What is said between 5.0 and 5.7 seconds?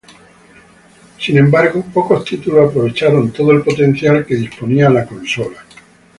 consola.